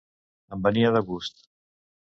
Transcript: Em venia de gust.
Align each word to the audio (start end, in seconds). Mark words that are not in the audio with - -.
Em 0.57 0.63
venia 0.69 0.93
de 0.97 1.03
gust. 1.11 1.47